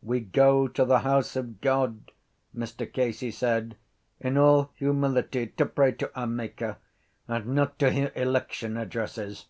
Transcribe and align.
—We 0.00 0.20
go 0.20 0.68
to 0.68 0.84
the 0.84 1.00
house 1.00 1.34
of 1.34 1.60
God, 1.60 2.12
Mr 2.56 2.86
Casey 2.86 3.32
said, 3.32 3.76
in 4.20 4.38
all 4.38 4.70
humility 4.76 5.48
to 5.48 5.66
pray 5.66 5.90
to 5.90 6.12
our 6.16 6.28
Maker 6.28 6.76
and 7.26 7.48
not 7.48 7.80
to 7.80 7.90
hear 7.90 8.12
election 8.14 8.76
addresses. 8.76 9.46